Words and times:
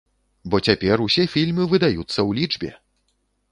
Бо 0.53 0.59
цяпер 0.69 1.03
усе 1.05 1.25
фільмы 1.35 1.63
выдаюцца 1.75 2.17
ў 2.27 2.31
лічбе! 2.41 2.71